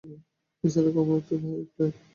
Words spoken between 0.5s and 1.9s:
নিসার আলি ক্রমেই বিরক্ত হয়ে উঠতে